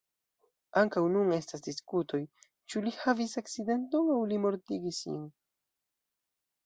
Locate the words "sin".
5.07-5.25